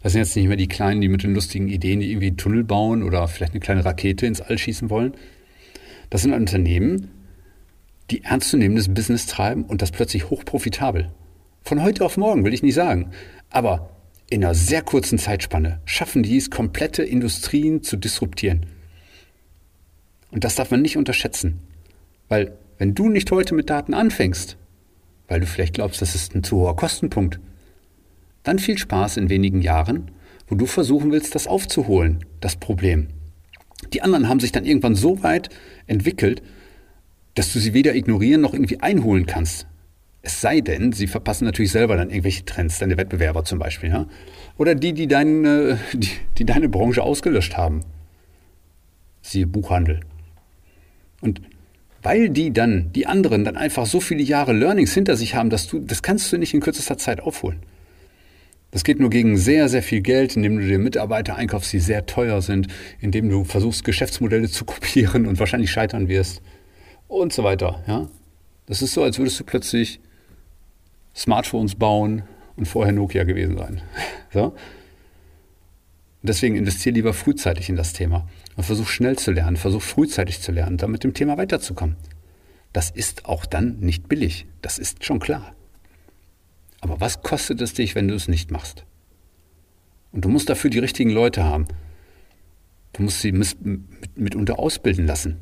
Das 0.02 0.12
sind 0.12 0.20
jetzt 0.20 0.34
nicht 0.36 0.48
mehr 0.48 0.56
die 0.56 0.68
Kleinen, 0.68 1.00
die 1.00 1.08
mit 1.08 1.22
den 1.22 1.34
lustigen 1.34 1.68
Ideen, 1.68 2.00
die 2.00 2.10
irgendwie 2.10 2.28
einen 2.28 2.36
Tunnel 2.36 2.64
bauen 2.64 3.02
oder 3.02 3.28
vielleicht 3.28 3.52
eine 3.52 3.60
kleine 3.60 3.84
Rakete 3.84 4.26
ins 4.26 4.40
All 4.40 4.58
schießen 4.58 4.90
wollen. 4.90 5.14
Das 6.10 6.22
sind 6.22 6.32
Unternehmen, 6.32 7.08
die 8.10 8.24
ernstzunehmendes 8.24 8.92
Business 8.92 9.26
treiben 9.26 9.64
und 9.64 9.80
das 9.80 9.92
plötzlich 9.92 10.28
hochprofitabel. 10.28 11.10
Von 11.62 11.82
heute 11.82 12.04
auf 12.04 12.16
morgen 12.16 12.44
will 12.44 12.52
ich 12.52 12.62
nicht 12.62 12.74
sagen. 12.74 13.10
Aber 13.50 13.90
in 14.28 14.44
einer 14.44 14.54
sehr 14.54 14.82
kurzen 14.82 15.18
Zeitspanne 15.18 15.80
schaffen 15.84 16.22
die 16.22 16.36
es, 16.36 16.50
komplette 16.50 17.04
Industrien 17.04 17.82
zu 17.82 17.96
disruptieren. 17.96 18.66
Und 20.30 20.44
das 20.44 20.56
darf 20.56 20.70
man 20.70 20.82
nicht 20.82 20.96
unterschätzen. 20.96 21.60
Weil 22.28 22.52
wenn 22.78 22.94
du 22.94 23.08
nicht 23.08 23.30
heute 23.30 23.54
mit 23.54 23.70
Daten 23.70 23.94
anfängst, 23.94 24.56
weil 25.32 25.40
du 25.40 25.46
vielleicht 25.46 25.72
glaubst, 25.72 26.02
das 26.02 26.14
ist 26.14 26.34
ein 26.34 26.44
zu 26.44 26.58
hoher 26.58 26.76
Kostenpunkt, 26.76 27.40
dann 28.42 28.58
viel 28.58 28.76
Spaß 28.76 29.16
in 29.16 29.30
wenigen 29.30 29.62
Jahren, 29.62 30.10
wo 30.46 30.56
du 30.56 30.66
versuchen 30.66 31.10
willst, 31.10 31.34
das 31.34 31.46
aufzuholen, 31.46 32.22
das 32.40 32.56
Problem. 32.56 33.08
Die 33.94 34.02
anderen 34.02 34.28
haben 34.28 34.40
sich 34.40 34.52
dann 34.52 34.66
irgendwann 34.66 34.94
so 34.94 35.22
weit 35.22 35.48
entwickelt, 35.86 36.42
dass 37.34 37.50
du 37.50 37.60
sie 37.60 37.72
weder 37.72 37.94
ignorieren 37.94 38.42
noch 38.42 38.52
irgendwie 38.52 38.80
einholen 38.80 39.24
kannst. 39.24 39.66
Es 40.20 40.42
sei 40.42 40.60
denn, 40.60 40.92
sie 40.92 41.06
verpassen 41.06 41.46
natürlich 41.46 41.72
selber 41.72 41.96
dann 41.96 42.10
irgendwelche 42.10 42.44
Trends, 42.44 42.78
deine 42.78 42.98
Wettbewerber 42.98 43.42
zum 43.44 43.58
Beispiel, 43.58 43.88
ja? 43.88 44.06
Oder 44.58 44.74
die, 44.74 44.92
die, 44.92 45.06
dein, 45.06 45.46
äh, 45.46 45.76
die, 45.94 46.10
die 46.36 46.44
deine 46.44 46.68
Branche 46.68 47.02
ausgelöscht 47.02 47.56
haben. 47.56 47.80
Siehe 49.22 49.46
Buchhandel. 49.46 50.00
Und 51.22 51.40
weil 52.02 52.30
die 52.30 52.52
dann, 52.52 52.92
die 52.92 53.06
anderen 53.06 53.44
dann 53.44 53.56
einfach 53.56 53.86
so 53.86 54.00
viele 54.00 54.22
Jahre 54.22 54.52
Learnings 54.52 54.92
hinter 54.92 55.16
sich 55.16 55.34
haben, 55.34 55.50
dass 55.50 55.68
du, 55.68 55.78
das 55.78 56.02
kannst 56.02 56.32
du 56.32 56.38
nicht 56.38 56.52
in 56.52 56.60
kürzester 56.60 56.98
Zeit 56.98 57.20
aufholen. 57.20 57.60
Das 58.72 58.84
geht 58.84 58.98
nur 58.98 59.10
gegen 59.10 59.36
sehr, 59.36 59.68
sehr 59.68 59.82
viel 59.82 60.00
Geld, 60.00 60.34
indem 60.34 60.58
du 60.58 60.66
dir 60.66 60.78
Mitarbeiter 60.78 61.36
einkaufst, 61.36 61.72
die 61.72 61.78
sehr 61.78 62.06
teuer 62.06 62.40
sind, 62.40 62.68
indem 63.00 63.28
du 63.28 63.44
versuchst, 63.44 63.84
Geschäftsmodelle 63.84 64.48
zu 64.48 64.64
kopieren 64.66 65.26
und 65.26 65.38
wahrscheinlich 65.38 65.70
scheitern 65.70 66.08
wirst 66.08 66.42
und 67.06 67.32
so 67.32 67.44
weiter. 67.44 67.82
Ja? 67.86 68.08
Das 68.66 68.82
ist 68.82 68.94
so, 68.94 69.02
als 69.02 69.18
würdest 69.18 69.38
du 69.38 69.44
plötzlich 69.44 70.00
Smartphones 71.14 71.74
bauen 71.74 72.22
und 72.56 72.66
vorher 72.66 72.92
Nokia 72.92 73.24
gewesen 73.24 73.56
sein. 73.56 73.80
So? 74.32 74.54
Deswegen 76.22 76.56
investiere 76.56 76.94
lieber 76.94 77.12
frühzeitig 77.12 77.68
in 77.68 77.76
das 77.76 77.92
Thema 77.92 78.26
und 78.56 78.64
versuch 78.64 78.88
schnell 78.88 79.18
zu 79.18 79.32
lernen, 79.32 79.56
versuch 79.56 79.82
frühzeitig 79.82 80.40
zu 80.40 80.52
lernen, 80.52 80.76
dann 80.76 80.90
mit 80.90 81.04
dem 81.04 81.14
Thema 81.14 81.38
weiterzukommen. 81.38 81.96
Das 82.72 82.90
ist 82.90 83.26
auch 83.26 83.46
dann 83.46 83.78
nicht 83.80 84.08
billig, 84.08 84.46
das 84.62 84.78
ist 84.78 85.04
schon 85.04 85.20
klar. 85.20 85.54
Aber 86.80 87.00
was 87.00 87.22
kostet 87.22 87.60
es 87.60 87.74
dich, 87.74 87.94
wenn 87.94 88.08
du 88.08 88.14
es 88.14 88.28
nicht 88.28 88.50
machst? 88.50 88.84
Und 90.10 90.24
du 90.24 90.28
musst 90.28 90.50
dafür 90.50 90.70
die 90.70 90.80
richtigen 90.80 91.10
Leute 91.10 91.44
haben. 91.44 91.66
Du 92.92 93.02
musst 93.02 93.20
sie 93.20 93.32
mitunter 94.14 94.58
ausbilden 94.58 95.06
lassen. 95.06 95.38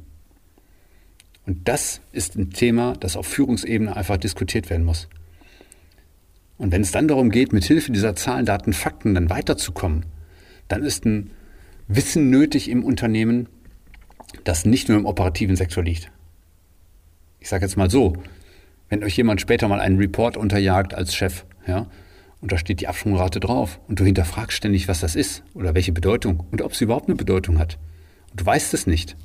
Und 1.46 1.66
das 1.66 2.00
ist 2.12 2.36
ein 2.36 2.50
Thema, 2.50 2.94
das 2.94 3.16
auf 3.16 3.26
Führungsebene 3.26 3.96
einfach 3.96 4.18
diskutiert 4.18 4.70
werden 4.70 4.84
muss. 4.84 5.08
Und 6.58 6.72
wenn 6.72 6.82
es 6.82 6.92
dann 6.92 7.08
darum 7.08 7.30
geht, 7.30 7.52
mit 7.52 7.64
Hilfe 7.64 7.90
dieser 7.90 8.14
Zahlen, 8.14 8.44
Daten, 8.44 8.72
Fakten 8.72 9.14
dann 9.14 9.30
weiterzukommen, 9.30 10.04
dann 10.68 10.84
ist 10.84 11.06
ein 11.06 11.30
Wissen 11.92 12.30
nötig 12.30 12.70
im 12.70 12.84
Unternehmen, 12.84 13.48
das 14.44 14.64
nicht 14.64 14.88
nur 14.88 14.96
im 14.96 15.06
operativen 15.06 15.56
Sektor 15.56 15.82
liegt. 15.82 16.12
Ich 17.40 17.48
sage 17.48 17.64
jetzt 17.64 17.76
mal 17.76 17.90
so, 17.90 18.12
wenn 18.88 19.02
euch 19.02 19.16
jemand 19.16 19.40
später 19.40 19.66
mal 19.66 19.80
einen 19.80 19.98
Report 19.98 20.36
unterjagt 20.36 20.94
als 20.94 21.16
Chef, 21.16 21.44
ja, 21.66 21.88
und 22.40 22.52
da 22.52 22.58
steht 22.58 22.80
die 22.80 22.86
Absprungrate 22.86 23.40
drauf 23.40 23.80
und 23.88 23.98
du 23.98 24.04
hinterfragst 24.04 24.56
ständig, 24.56 24.86
was 24.86 25.00
das 25.00 25.16
ist 25.16 25.42
oder 25.52 25.74
welche 25.74 25.90
Bedeutung 25.90 26.46
und 26.52 26.62
ob 26.62 26.76
sie 26.76 26.84
überhaupt 26.84 27.08
eine 27.08 27.16
Bedeutung 27.16 27.58
hat 27.58 27.76
und 28.30 28.40
du 28.40 28.46
weißt 28.46 28.72
es 28.72 28.86
nicht, 28.86 29.16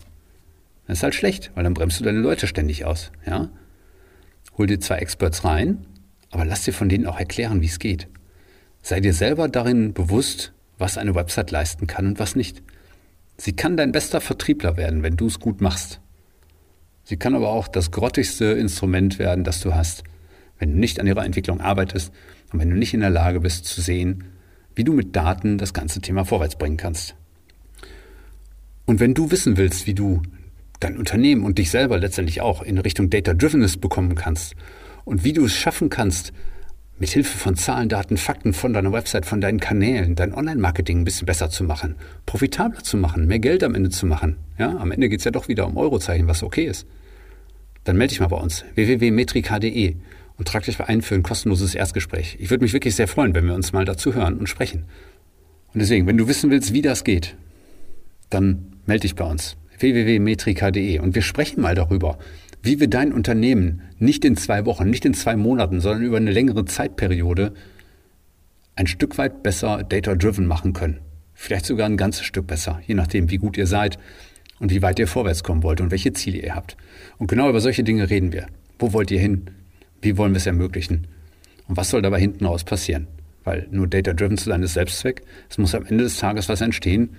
das 0.87 0.97
ist 0.97 1.03
halt 1.03 1.13
schlecht, 1.13 1.51
weil 1.53 1.65
dann 1.65 1.75
bremst 1.75 1.99
du 1.99 2.03
deine 2.03 2.19
Leute 2.19 2.47
ständig 2.47 2.83
aus, 2.83 3.11
ja. 3.27 3.49
Hol 4.57 4.65
dir 4.65 4.79
zwei 4.79 4.97
Experts 4.97 5.45
rein, 5.45 5.85
aber 6.31 6.45
lass 6.45 6.63
dir 6.63 6.73
von 6.73 6.89
denen 6.89 7.05
auch 7.05 7.19
erklären, 7.19 7.61
wie 7.61 7.67
es 7.67 7.77
geht. 7.77 8.07
Sei 8.81 9.01
dir 9.01 9.13
selber 9.13 9.49
darin 9.49 9.93
bewusst, 9.93 10.54
was 10.77 10.97
eine 10.97 11.15
Website 11.15 11.51
leisten 11.51 11.87
kann 11.87 12.07
und 12.07 12.19
was 12.19 12.35
nicht. 12.35 12.61
Sie 13.37 13.53
kann 13.53 13.77
dein 13.77 13.91
bester 13.91 14.21
Vertriebler 14.21 14.77
werden, 14.77 15.03
wenn 15.03 15.17
du 15.17 15.27
es 15.27 15.39
gut 15.39 15.61
machst. 15.61 15.99
Sie 17.03 17.17
kann 17.17 17.35
aber 17.35 17.49
auch 17.49 17.67
das 17.67 17.91
grottigste 17.91 18.45
Instrument 18.45 19.19
werden, 19.19 19.43
das 19.43 19.61
du 19.61 19.75
hast, 19.75 20.03
wenn 20.57 20.71
du 20.71 20.77
nicht 20.77 20.99
an 20.99 21.07
ihrer 21.07 21.25
Entwicklung 21.25 21.61
arbeitest 21.61 22.11
und 22.51 22.59
wenn 22.59 22.69
du 22.69 22.75
nicht 22.75 22.93
in 22.93 23.01
der 23.01 23.09
Lage 23.09 23.41
bist 23.41 23.65
zu 23.65 23.81
sehen, 23.81 24.23
wie 24.73 24.83
du 24.83 24.93
mit 24.93 25.15
Daten 25.15 25.57
das 25.57 25.73
ganze 25.73 26.01
Thema 26.01 26.25
vorwärts 26.25 26.57
bringen 26.57 26.77
kannst. 26.77 27.15
Und 28.85 28.99
wenn 28.99 29.13
du 29.13 29.31
wissen 29.31 29.57
willst, 29.57 29.87
wie 29.87 29.93
du 29.93 30.21
dein 30.79 30.97
Unternehmen 30.97 31.43
und 31.43 31.57
dich 31.57 31.71
selber 31.71 31.97
letztendlich 31.97 32.41
auch 32.41 32.61
in 32.61 32.77
Richtung 32.77 33.09
Data-Drivenness 33.09 33.77
bekommen 33.77 34.15
kannst 34.15 34.55
und 35.05 35.23
wie 35.23 35.33
du 35.33 35.45
es 35.45 35.53
schaffen 35.53 35.89
kannst, 35.89 36.33
mit 36.97 37.09
Hilfe 37.09 37.37
von 37.37 37.55
Zahlen, 37.55 37.89
Daten, 37.89 38.17
Fakten 38.17 38.53
von 38.53 38.73
deiner 38.73 38.91
Website, 38.93 39.25
von 39.25 39.41
deinen 39.41 39.59
Kanälen, 39.59 40.15
dein 40.15 40.33
Online-Marketing 40.33 41.01
ein 41.01 41.05
bisschen 41.05 41.25
besser 41.25 41.49
zu 41.49 41.63
machen, 41.63 41.95
profitabler 42.25 42.83
zu 42.83 42.97
machen, 42.97 43.27
mehr 43.27 43.39
Geld 43.39 43.63
am 43.63 43.75
Ende 43.75 43.89
zu 43.89 44.05
machen. 44.05 44.37
Ja, 44.57 44.77
am 44.77 44.91
Ende 44.91 45.09
geht 45.09 45.19
es 45.19 45.25
ja 45.25 45.31
doch 45.31 45.47
wieder 45.47 45.67
um 45.67 45.77
Eurozeichen, 45.77 46.27
was 46.27 46.43
okay 46.43 46.65
ist. 46.65 46.87
Dann 47.83 47.97
melde 47.97 48.11
dich 48.11 48.19
mal 48.21 48.27
bei 48.27 48.37
uns 48.37 48.63
www.metrika.de 48.75 49.95
und 50.37 50.47
trag 50.47 50.63
dich 50.63 50.79
ein 50.79 51.01
für 51.01 51.15
ein 51.15 51.23
kostenloses 51.23 51.75
Erstgespräch. 51.75 52.37
Ich 52.39 52.49
würde 52.49 52.63
mich 52.63 52.73
wirklich 52.73 52.95
sehr 52.95 53.07
freuen, 53.07 53.35
wenn 53.35 53.45
wir 53.45 53.53
uns 53.53 53.73
mal 53.73 53.85
dazu 53.85 54.13
hören 54.13 54.37
und 54.37 54.47
sprechen. 54.47 54.85
Und 55.73 55.81
deswegen, 55.81 56.07
wenn 56.07 56.17
du 56.17 56.27
wissen 56.27 56.49
willst, 56.49 56.73
wie 56.73 56.81
das 56.81 57.03
geht, 57.03 57.35
dann 58.29 58.73
melde 58.85 59.01
dich 59.01 59.15
bei 59.15 59.25
uns 59.25 59.57
www.metrika.de 59.79 60.99
und 60.99 61.15
wir 61.15 61.21
sprechen 61.21 61.61
mal 61.61 61.75
darüber, 61.75 62.17
wie 62.65 62.79
wir 62.79 62.87
dein 62.87 63.13
Unternehmen 63.13 63.81
nicht 63.99 64.25
in 64.25 64.35
zwei 64.35 64.65
Wochen, 64.65 64.89
nicht 64.89 65.05
in 65.05 65.13
zwei 65.13 65.35
Monaten, 65.35 65.81
sondern 65.81 66.03
über 66.03 66.17
eine 66.17 66.31
längere 66.31 66.65
Zeitperiode 66.65 67.53
ein 68.75 68.87
Stück 68.87 69.19
weit 69.19 69.43
besser 69.43 69.83
data-driven 69.83 70.47
machen 70.47 70.73
können. 70.73 70.99
Vielleicht 71.35 71.67
sogar 71.67 71.85
ein 71.85 71.95
ganzes 71.95 72.25
Stück 72.25 72.47
besser, 72.47 72.81
je 72.87 72.95
nachdem, 72.95 73.29
wie 73.29 73.37
gut 73.37 73.55
ihr 73.55 73.67
seid 73.67 73.99
und 74.59 74.71
wie 74.71 74.81
weit 74.81 74.97
ihr 74.97 75.07
vorwärts 75.07 75.43
kommen 75.43 75.61
wollt 75.61 75.79
und 75.79 75.91
welche 75.91 76.13
Ziele 76.13 76.39
ihr 76.39 76.55
habt. 76.55 76.75
Und 77.19 77.27
genau 77.27 77.49
über 77.49 77.61
solche 77.61 77.83
Dinge 77.83 78.09
reden 78.09 78.33
wir. 78.33 78.47
Wo 78.79 78.93
wollt 78.93 79.11
ihr 79.11 79.19
hin? 79.19 79.51
Wie 80.01 80.17
wollen 80.17 80.33
wir 80.33 80.37
es 80.37 80.47
ermöglichen? 80.47 81.05
Und 81.67 81.77
was 81.77 81.91
soll 81.91 82.01
dabei 82.01 82.19
hinten 82.19 82.45
raus 82.45 82.63
passieren? 82.63 83.07
Weil 83.43 83.67
nur 83.69 83.87
data-driven 83.87 84.39
zu 84.39 84.49
sein 84.49 84.63
ist 84.63 84.73
Selbstzweck. 84.73 85.21
Es 85.49 85.59
muss 85.59 85.75
am 85.75 85.85
Ende 85.85 86.03
des 86.03 86.17
Tages 86.17 86.49
was 86.49 86.61
entstehen, 86.61 87.11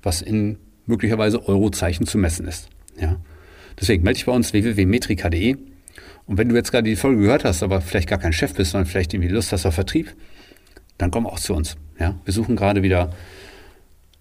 was 0.00 0.22
in 0.22 0.58
möglicherweise 0.86 1.46
Eurozeichen 1.48 2.06
zu 2.06 2.18
messen 2.18 2.46
ist. 2.46 2.68
Ja? 3.00 3.18
Deswegen 3.80 4.02
melde 4.02 4.18
dich 4.18 4.26
bei 4.26 4.32
uns 4.32 4.52
www.metrika.de. 4.52 5.56
Und 6.26 6.38
wenn 6.38 6.48
du 6.48 6.54
jetzt 6.54 6.70
gerade 6.70 6.88
die 6.88 6.96
Folge 6.96 7.22
gehört 7.22 7.44
hast, 7.44 7.62
aber 7.62 7.80
vielleicht 7.80 8.08
gar 8.08 8.18
kein 8.18 8.32
Chef 8.32 8.54
bist, 8.54 8.72
sondern 8.72 8.86
vielleicht 8.86 9.12
irgendwie 9.12 9.30
Lust 9.30 9.52
hast 9.52 9.66
auf 9.66 9.74
Vertrieb, 9.74 10.14
dann 10.98 11.10
komm 11.10 11.26
auch 11.26 11.38
zu 11.38 11.54
uns. 11.54 11.76
Ja? 11.98 12.18
Wir 12.24 12.32
suchen 12.32 12.56
gerade 12.56 12.82
wieder 12.82 13.10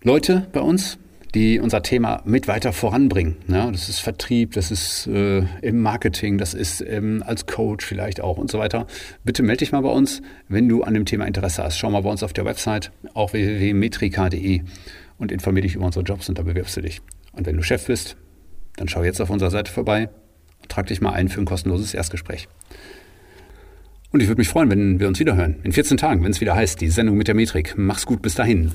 Leute 0.03 0.47
bei 0.51 0.61
uns, 0.61 0.97
die 1.33 1.59
unser 1.59 1.81
Thema 1.81 2.21
mit 2.25 2.47
weiter 2.47 2.73
voranbringen. 2.73 3.37
Ja, 3.47 3.71
das 3.71 3.87
ist 3.87 3.99
Vertrieb, 3.99 4.53
das 4.53 4.71
ist 4.71 5.07
äh, 5.07 5.43
im 5.61 5.79
Marketing, 5.79 6.37
das 6.37 6.53
ist 6.53 6.81
ähm, 6.81 7.23
als 7.25 7.45
Coach 7.45 7.85
vielleicht 7.85 8.19
auch 8.19 8.37
und 8.37 8.51
so 8.51 8.59
weiter. 8.59 8.87
Bitte 9.23 9.43
melde 9.43 9.59
dich 9.59 9.71
mal 9.71 9.81
bei 9.81 9.89
uns, 9.89 10.21
wenn 10.49 10.67
du 10.67 10.83
an 10.83 10.93
dem 10.93 11.05
Thema 11.05 11.25
Interesse 11.25 11.63
hast. 11.63 11.77
Schau 11.77 11.89
mal 11.89 12.01
bei 12.01 12.09
uns 12.09 12.23
auf 12.23 12.33
der 12.33 12.45
Website, 12.45 12.91
auch 13.13 13.33
www.metrika.de 13.33 14.61
und 15.17 15.31
informiere 15.31 15.63
dich 15.63 15.75
über 15.75 15.85
unsere 15.85 16.03
Jobs 16.03 16.27
und 16.27 16.37
da 16.37 16.43
bewirbst 16.43 16.75
du 16.75 16.81
dich. 16.81 17.01
Und 17.31 17.45
wenn 17.45 17.55
du 17.55 17.63
Chef 17.63 17.85
bist, 17.85 18.17
dann 18.81 18.87
schau 18.87 19.03
jetzt 19.03 19.21
auf 19.21 19.29
unserer 19.29 19.51
Seite 19.51 19.71
vorbei 19.71 20.09
und 20.59 20.69
trag 20.69 20.87
dich 20.87 21.01
mal 21.01 21.13
ein 21.13 21.29
für 21.29 21.39
ein 21.39 21.45
kostenloses 21.45 21.93
Erstgespräch. 21.93 22.47
Und 24.11 24.21
ich 24.21 24.27
würde 24.27 24.41
mich 24.41 24.49
freuen, 24.49 24.71
wenn 24.71 24.99
wir 24.99 25.07
uns 25.07 25.19
wieder 25.19 25.35
hören. 25.35 25.57
In 25.63 25.71
14 25.71 25.97
Tagen, 25.97 26.23
wenn 26.23 26.31
es 26.31 26.41
wieder 26.41 26.55
heißt, 26.55 26.81
die 26.81 26.89
Sendung 26.89 27.15
mit 27.15 27.27
der 27.27 27.35
Metrik. 27.35 27.75
Mach's 27.77 28.07
gut, 28.07 28.23
bis 28.23 28.33
dahin. 28.33 28.71